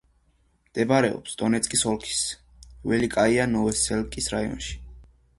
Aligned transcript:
მდებარეობს 0.67 1.35
დონეცკის 1.41 1.83
ოლქის 1.91 2.21
ველიკაია-ნოვოსელკის 2.91 4.31
რაიონში. 4.37 4.73